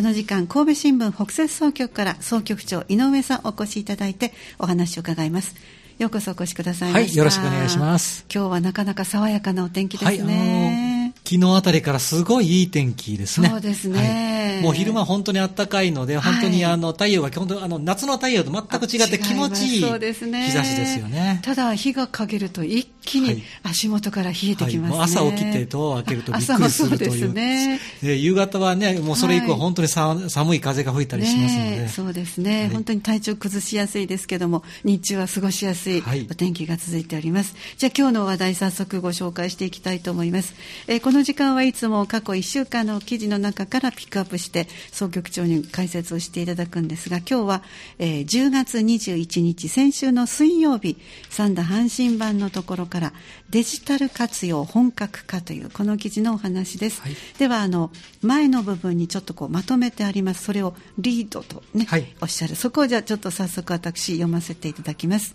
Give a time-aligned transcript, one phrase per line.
[0.00, 5.54] この時間神戸新聞北摂総局から総局長井上さんお越しいただいてお話を伺います。
[5.98, 8.24] ようこそお越しくださいまはい、よろしくお願いします。
[8.34, 13.50] 今日はなかなか爽やかなお天気ですね、昨日あたりからすごいいい天気ですね。
[13.50, 14.54] そうですね。
[14.56, 14.64] はい。
[14.64, 20.46] もう昼間本当に暖かいので、本当にあの太陽が本当あの夏の太陽と全く違って気持ちいいそうですね。
[20.46, 21.40] 日差しですよね。
[21.42, 23.42] ただ日が陰ると一気にはい。
[23.64, 25.00] 足元から冷えてきますね、はい。
[25.04, 27.10] 朝起きてドアを開けるとびっくりするという。
[27.10, 27.80] 朝もそうですね。
[28.02, 29.60] で夕方はね、もうそれ以降はい。
[29.60, 31.70] 本当にさ、寒い風が吹いたりしますので。
[31.70, 32.68] ねえそうですね、はい。
[32.70, 36.26] 本当に体調崩しやすいですけども日中は過ごしやすいはい。
[36.30, 40.54] お天気が続いております、じゃあ今日の話題早速ご紹介していきたいと思います、
[40.86, 47.62] えーこの時間はいつも過去1週間の記事の中からピックアップして総局長に解説をしていただくんですが今日は、
[47.98, 50.98] えー10月21日先週の水曜日
[51.30, 53.12] 三田阪神版のところから
[53.48, 57.16] デジタル活用本格化というこの記事のお話です、はい。
[57.38, 57.90] ではあの
[58.20, 60.44] 前の部分にちょっとこうまとめてあります。
[60.44, 62.14] それをリードとね、はい。
[62.20, 62.56] おっしゃる。
[62.56, 65.34] そこをじゃあちょっと早速私読ませていただきます。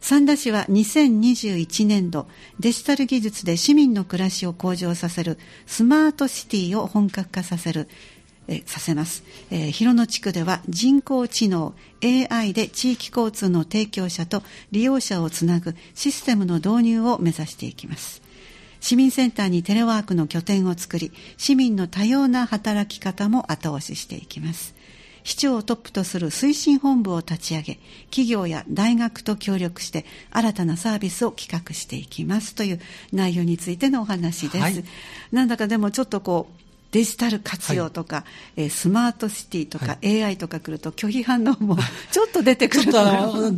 [0.00, 2.28] 三田市は2021年度
[2.60, 7.88] デジタル技術で市民の暮らしを向上させるスマートシティを本格化させる
[8.48, 18.22] えさせます、えー広野地区では人工知能 AI で地域交通の提供者と利用者をつなぐシステムの導入を目指していきます。
[18.80, 24.74] 市民センターにテレワークの拠点を作り市民の多様な働き方も後押ししていきます。
[25.24, 32.80] 市長をトップとする推進本部を立ち上げ企業や大学と協力して新たなサービスを企画していきますという
[33.12, 34.84] 内容についてのお話です、はい。
[35.32, 38.24] なんだかでもちょっとこうデジタル活用とか、
[38.56, 41.76] えースマートシティとか、AI とか来ると拒否反応も
[42.10, 43.52] ちょっと出てくるあの、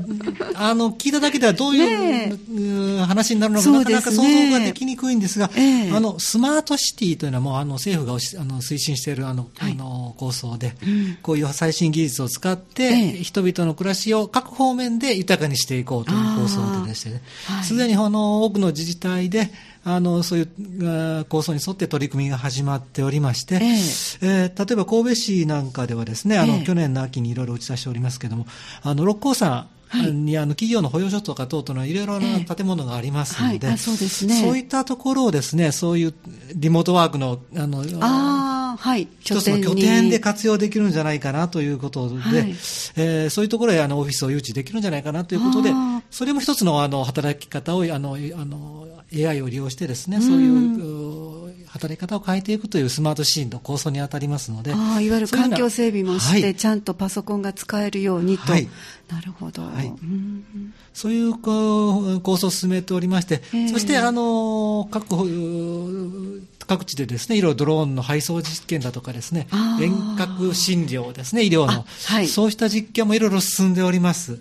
[0.54, 5.90] あの、聞いただけではどういう、話になるのか、そうなかなか想像ができにくいんですが、ええ。
[5.92, 9.72] あの、スマートシティというのはもう、あの、政府があの推進している、あの、はい。
[9.72, 11.18] あの、構想で、うん。
[11.22, 13.22] こういう最新技術を使って、ええ。
[13.22, 17.22] 人々の暮らしを各方面で豊かにしていこうという構想でしてね。
[17.62, 19.50] すで、にあの、多くの自治体で、
[19.84, 23.60] あの、そういう構想に沿って取り組みが始まっておりまして、ええ。
[23.62, 26.64] えー例えば神戸市なんかではですね、あの、ええ。
[26.64, 28.46] 去年の秋にいろいろ打ち出しておりますけれども、
[28.82, 30.12] あの、六甲山はい。
[30.12, 33.74] に、あの、企業の保養所とか等々のいろいろええな建物がありますので、はい。
[33.74, 34.40] あそうですね。
[34.40, 36.14] そういったところをですね、そういう
[36.54, 39.08] リモートワークの、あの、ああはい。
[39.18, 42.50] 一つの拠点で活用できるんじゃないかなということで、はい。
[42.96, 45.72] えーそういうところへあのオフィスを誘致できるんじゃないかなということで
[46.10, 56.54] それも一つのあの働き方をあのあの AI を利用してですね、うんそういうう働き方を変えていくというスマートシーンの構想に当たりますので、ああいわゆる環境整備もして、はい。
[56.56, 58.68] ちゃんとパソコンが使えるようにと、はい。
[59.08, 59.86] なるほど、はい。
[59.86, 63.68] うんそういうこう構想を進めておりまして、ええ。
[63.68, 69.84] そしてあの各う各地でですね、いろいろドローンの配送実験だとかですねあ、ー。
[69.84, 71.72] 遠隔診療ですね、医療の。
[71.72, 72.26] あ、はい。
[72.26, 74.40] そうした実験もいろいろ進んでおります。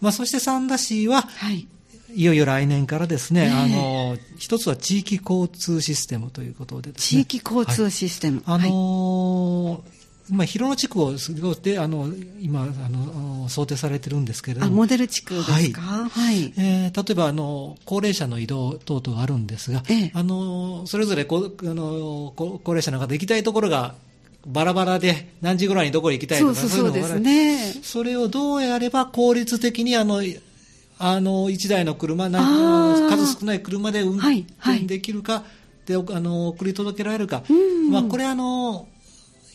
[0.00, 1.66] まあ、そして三田市は、はい
[2.14, 3.50] いよいよ来年からですね、ええ。
[3.50, 7.22] あの、一つは地域交通システムということでです地ね。
[7.22, 10.00] 域交通システム、あのー
[10.32, 11.12] まあ、広野地区をあ
[11.88, 12.08] の、
[12.40, 14.66] 今、あの、想定されてるんですけれども。
[14.66, 15.80] あモデル地区ですか？
[16.08, 20.10] はい、えー例えばあの高齢者の移動等々があるんですが、ええ。
[20.14, 23.94] あのそれぞれこあのこ高齢者の方行きたいところが
[24.46, 27.74] バラバラで何時ぐらいにどこへ行きたいとかそうそうそうですね。
[27.82, 30.22] それをどうやれば効率的にあの
[31.02, 32.40] あの1台の車な
[33.08, 34.76] 数少ない車で運はいはい。
[34.76, 35.44] 転できるか、
[35.86, 38.86] であの送り届けられるか、うんまあ、これあの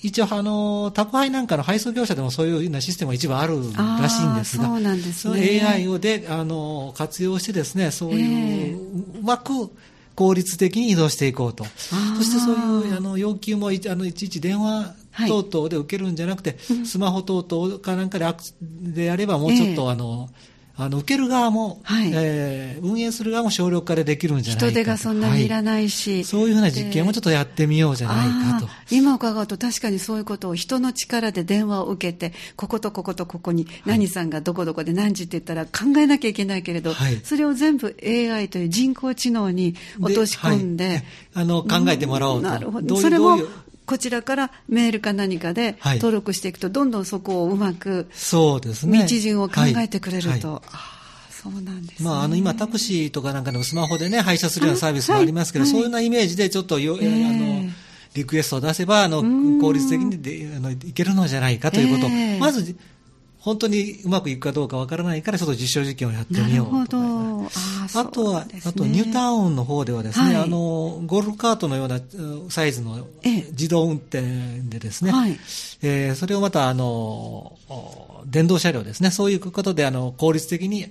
[0.02, 5.62] 一応あの宅配なんかの配送業者でもそういうようなシステムが一部あるらしいんですがそうなんですね。
[5.64, 9.70] AI をであの活用してですねそうえいう、うまく
[10.16, 11.66] 効率的に移動していこうと。
[11.66, 15.30] そしてそういうあの要求もいあのいちいち電話はい。
[15.30, 16.86] 等々で受けるんじゃなくて、うん。
[16.86, 18.26] スマホ等々かなんかで
[18.62, 19.92] でやればもうちょっと、ええ。
[19.92, 20.30] あの
[20.78, 22.12] あの受ける側も、はい。
[22.14, 24.72] えー運営する側も省力化でできるんじゃないかと。
[24.72, 28.70] 人手がそんなにいらいないし、そういうふうな実験もちょっとやってみようじゃないかと。
[28.92, 37.22] 今伺うと確かにそういうことを人の力で電話を受けてこことこことここに何さんがどこどこで何時って言ったら考えなきゃいけないけれど、はい。
[37.24, 40.88] それを全部 AI という人工知能に落とし込んで。
[40.88, 41.04] はい。
[41.36, 42.50] あの考えてもらおうと。
[42.50, 42.88] なるほど。
[42.88, 43.40] どういうそれも
[43.86, 45.98] こちらからメールか何かではい。
[45.98, 49.04] 登録していくとどんどんそこをうまくそうですね。
[49.04, 50.62] 道順を考えてくれると、
[51.32, 55.72] そうなんですね、まあ、あの今、タクシーとかなんかのスマホでね、配車するようなサービスもありますけど、あはい。
[55.72, 57.26] そういうようなイメージでちょっとよ、ええ。
[57.26, 57.70] あの、
[58.16, 62.08] リクエストを出せば、あのん、効率的にであのいけるのじゃないかということ。
[62.08, 62.40] を、ええ。
[62.40, 62.76] まず、
[63.38, 67.35] 本当にうまくいくかどうかわからないから、ちょっと実証実験をやってみようとなるほど
[67.94, 68.62] ああとは、ね。
[68.66, 70.44] あとニュータウンの方ではですね、はい。
[70.44, 73.42] あの、ゴルフカートのようなうんサイズのええ。
[73.52, 74.22] 自動運転
[74.64, 75.38] でですね、はい。
[75.82, 76.86] えーそれをまた、あの、
[77.70, 80.88] お電動車両ですね、そういうことで、あの、効率的に、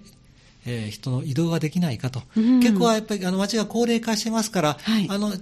[0.67, 2.23] えー人の移動ができないかと。
[2.37, 2.61] うん。
[2.61, 5.06] 結構はやっぱり、あの、街が高齢化してますから、はい。
[5.08, 5.32] あの、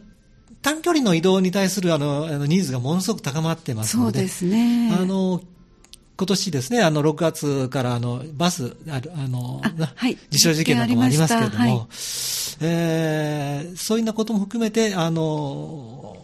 [0.63, 4.93] 短距離の移動に対するあのあのニーズがものすごく高まってますので、そうですね。
[4.93, 5.41] あの、
[6.17, 9.61] 今年ですね、あの、6月から、あの、バス、あるあの、
[9.94, 10.17] はい。
[10.31, 11.88] 実証実験なんかもありますけれども、実験ありま
[12.64, 16.17] えーそういうようなことも含めて、あの、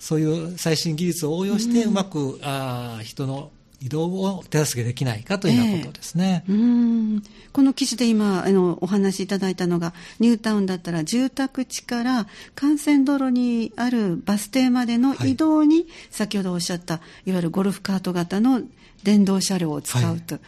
[0.00, 3.50] そういう最新技術を応用して、うまく、あー人の
[3.80, 6.44] 移動を手助けできないかというようなことですね。
[6.48, 7.22] うーん。
[7.52, 12.26] この記事で今あのお話しいただいたのがニュータウンだったら住宅地から
[12.60, 18.62] 幹線道路にあるバス停までの移動に、先ほどおっしゃったいわゆるゴルフカート型の
[19.02, 20.38] 電動車両を使うと、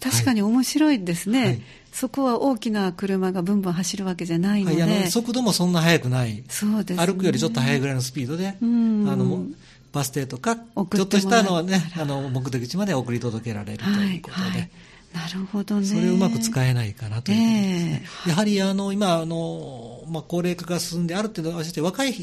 [0.00, 1.62] 確かに面白いですね、はい。
[1.92, 7.06] そこは大きな車がブンブン走るわけじゃないので、はい、あの速度もそんな速くない、そうですね。
[7.06, 9.04] 歩くよりちょっと速いぐらいのスピードで、あうん。
[9.04, 9.46] の
[9.92, 14.42] バス停とか、ち送ょっとしたの、ね、あの目的地まで送り届けられるということで。
[14.42, 14.70] はいはい
[15.12, 18.02] なるほどねそれをうまく使えないかなということですね。
[18.26, 22.14] えやはりあの今あの、まあ、高齢化が進んで、ある程度、して若い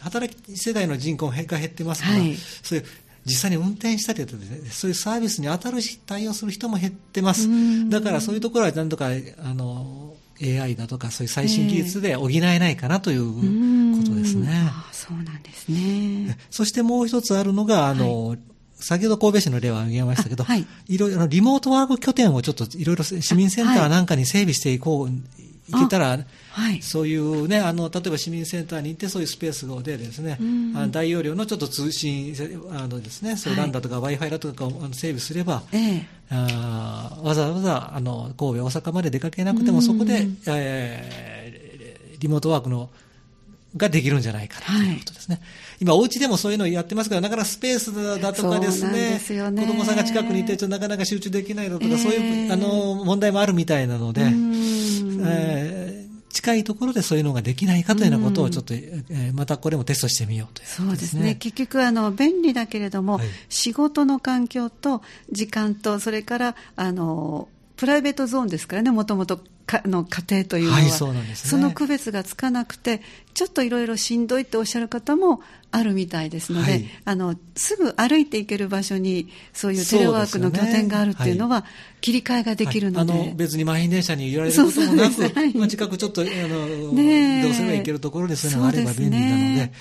[0.00, 2.84] 働き世代の人口が減ってますから、はいそういう
[3.26, 7.90] 実際に運転したりとかですね、そういうサービスに当たるし対応する人も減ってますうん。
[7.90, 10.09] だからそういうところはなんとかあの
[10.42, 14.48] AI だとかそういう最新技術で補えないかなということですね。
[14.68, 16.38] ああそうなんですね。
[16.50, 18.36] そしてもう一つあるのが、あの、
[18.74, 20.66] 先ほど神戸市の例は挙げましたけど、あはい。
[20.88, 25.10] いろいろリモートワーク拠点をちょっといろいろ市民センターなんかに整備していこう、
[25.70, 26.18] いけたら、
[26.50, 26.82] はい。
[26.82, 30.72] そういうね、あの、例えば市民センターに行ってそういうスペースでですね、うん。
[30.76, 32.34] あの大容量のちょっと通信、
[32.72, 33.68] あのですね、そういうはい。
[33.70, 36.06] LAN だとか Wi-Fi だとかを整備すれば、ええ。
[36.30, 39.82] あーわざわざあの神戸、大阪まで出かけなくても、うん。
[39.82, 41.70] そこで、えー
[42.20, 42.90] リモートワークの
[43.76, 45.40] ができるんじゃないかなということですね。
[45.80, 49.64] 今、お家でもそういうのをやってますから、なかなかスペースだとかですね、ですよね。
[49.64, 54.49] 子供さんが近くにいて、ちょっとなかなか集中できないだとか、えーそういうあの問題もあるみたいなので、うん
[55.26, 61.34] えー近いところでそういうのができないかというようなことをちょっと、えーまたこれもテストしてみようというそうですね。
[61.34, 63.28] 結局、あの、便利だけれども、はい。
[63.48, 65.02] 仕事の環境と
[65.32, 69.40] 時間と、それから、あの、プライベートゾーンですからね、もともと
[69.70, 71.22] かあの家庭というのは、はいそうね。
[71.36, 73.00] その区別がつかなくて、
[73.34, 75.40] ちょっといろいろしんどいっておっしゃる方も
[75.70, 76.84] あるみたいですので、はい。
[77.04, 81.64] あのすぐ歩いて行ける場所に、そういうテレワークの拠点があるっていうのは、
[82.00, 83.22] 切り替えができるので、はい。
[83.22, 87.40] あの別に満員電車に揺られることもなく、そうそうまあ、近くちょっとあの、 ねえ。
[87.40, 89.72] 移動すれば行けるところにそういうのがあれば便利なので、ね。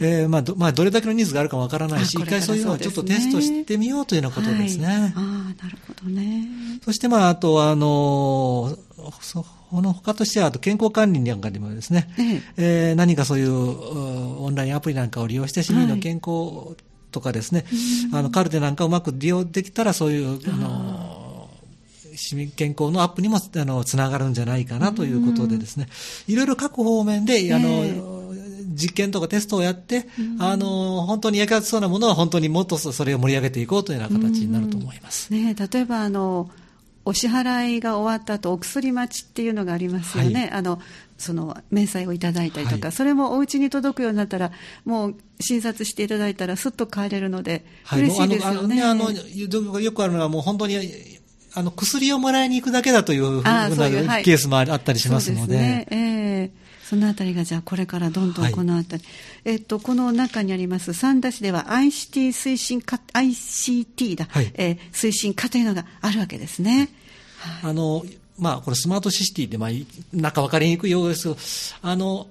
[0.00, 5.12] えーまあどまあ、どれだけのニーズがあるかわからないし、一回そういうのをちょっとテストしてみようというようなことですね。
[5.14, 6.48] あ、なるほどね。
[6.84, 8.76] そして、まあ、あとは、あの、
[9.20, 12.42] そこの他としては、あと健康管理なんかにもですね、ええ。
[12.90, 16.76] えー何かそういううオンラインアプリなんかを利用して市民の健康
[17.10, 17.64] とかですね、
[18.12, 21.48] あのカルテなんかうまく利用できたらそういう、あの、
[22.14, 25.88] 市民健康のアップにもあのつながるんじゃないかなということでですね、
[26.26, 28.18] いろいろ各方面で、あの、え
[28.78, 30.06] 実験とかテストをやって、
[30.38, 35.32] あの、本当に役立ちそうなものは本当にもっとそれを盛り上げていこうというような形になると思います。
[35.32, 36.50] ね、例えばあの
[37.08, 40.50] お支払いが終わった後お薬待ちっていうのがありますよね、はい。
[40.50, 40.78] あの
[41.16, 42.92] その明細をいただいたりとか、はい。
[42.92, 44.52] それもお家に届くようになったら、
[44.84, 48.82] もう診察していただいたら、すっと帰れるので、はい、嬉しいですよね。
[48.82, 50.76] あのあのよよくあるのは、もう本当に
[51.54, 53.68] あの薬をもらいに行くだけだというふうな
[54.22, 55.46] ケースもあったりしますので。
[55.46, 55.86] そうすね。
[55.90, 59.02] ええそのあたりがじゃあこれからどんどんこのあたり、
[59.44, 64.50] えっとこの中にあります三田市では ICT 推進課 ICT だ、はい。
[64.54, 66.88] えー推進課というのがあるわけですね。
[67.62, 68.04] あの、
[68.38, 69.70] まあ、これスマートシティって、まあ、
[70.12, 72.28] なんか分かりにくいようですけど、あの、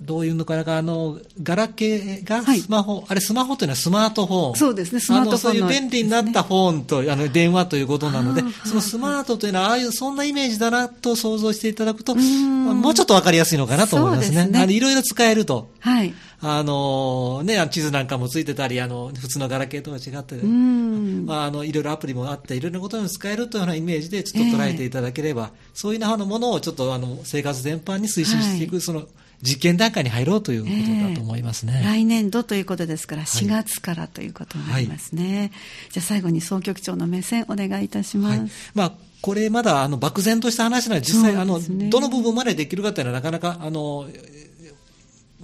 [0.00, 4.56] どういうのかな、あの、ガラケーがはいスマホ、あれスマホというのはスマートフォン。
[4.56, 14.44] そうですねスマートフォンのあのそういう便利になったフォンと、あの、電話ということなのでそのスマートというのは、ああいう、そんなイメージだなと想像していただくと、もうちょっと分かりやすいのかなと思いますね。
[14.44, 15.70] すねあのいろいろ使えると。
[15.80, 16.14] はい。
[16.42, 21.26] あのね、あの地図なんかもついてたり、あの、普通のガラケーとは違って、うん。
[21.26, 29.06] まあ、あの、いろいろアプリもあって、いろいろなことに使えるというようなイメージでちょっと捉えていただければ、そういうようなものをちょっとあの、生活全般に推進していく、はいその、
[29.42, 31.80] 実験段階に入ろうということだと思いますね。
[31.84, 35.52] 来年度ということですから、4月からということになりますね。
[35.90, 38.40] じゃあ最後に総局長の目線お願いいたします。
[38.40, 38.50] はい。
[38.74, 38.92] まあ、
[39.22, 44.08] これまだあの漠然とした話なので、実際、あの、どの部分までできるかというのはなかなか、あの、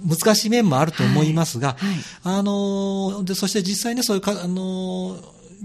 [0.05, 5.17] 難しい面もあると思いますが、はいはいあの、で、そして実際にそういうか、あの、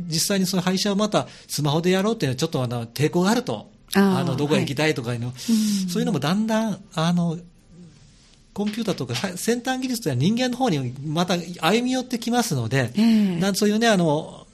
[0.09, 3.71] 実際にそういう配車をまたスマホでやろうというのはちょっとあの抵抗があると。
[3.95, 7.37] あのどこへ行きたいとかいうの、そういうのもだんだんあの
[8.55, 13.37] コンピューターとかさ先端技術というのは人間の方にまた歩み寄ってきますので、ええ。
[13.41, 14.47] なんそういうね、あの、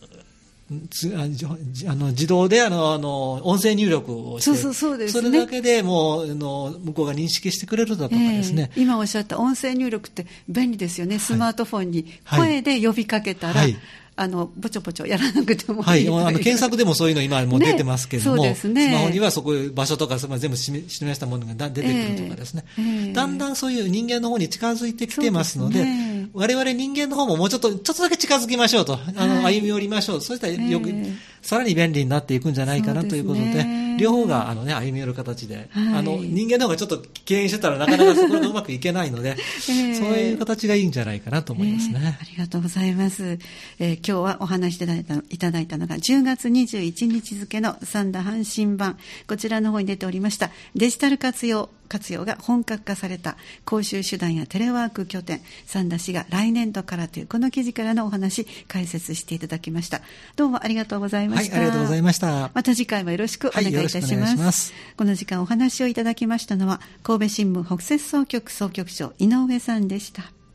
[0.90, 5.31] つあの自動であのあの音声入力をしてそうそうそうですね。
[5.31, 8.83] れだけでもうあの向こうが認識してくれるだとかですね、ええ。
[8.83, 13.76] 今おっしゃった音声入力って便利ですよね、スマートフォンにはい声で呼びかけたら、はい
[14.20, 18.54] あのぼちょぼちょやらなくてもはい、あの検索でもそういうの今もう出てますけれども、ねね。
[18.56, 23.12] スマホにはそこ場所とかその全部示示したものがだ出てくるとかですね、ええ。
[23.12, 25.84] だんだんそういう人間の方に近づいてきてますので、
[26.32, 29.61] 我々人間の方ももうちょっと、ちょっとだけ近づきましょうと、あの、はい。
[29.61, 30.20] 歩み寄りましょう。
[30.20, 31.12] そうしたらよく、ええ。
[31.42, 35.99] さらに便利になっていくんじゃないかなということで、両方があのね、歩み寄る形で、はい。
[35.99, 39.37] あの、人間の方がちょっと敬遠してたらなかなかそこがうまくいけないので、
[39.70, 39.94] ええ。
[39.94, 42.00] そういう形がいいんじゃないかなと思いますね。
[42.00, 43.38] ねありがとうございます。
[43.78, 60.00] えー今日はお話しいただいたいただいたのが10月21日付の三田阪神版、こちらの方に出ておりましたデジタル活用活用が本格化された講習手段やテレワーク拠点、三田市が来年度からというこの記事からのお話、解説していただきました。
[60.37, 61.57] どうもありがとうございました。
[61.57, 64.37] はいありがとうございましたまた次回もよろしくお願いいたします。
[64.37, 70.38] はいすこの時間お話をいただきましたのは、神戸新聞北摂総局総局長井上さんでした。